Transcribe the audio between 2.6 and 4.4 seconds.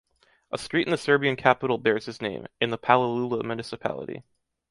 the Palilula municipality.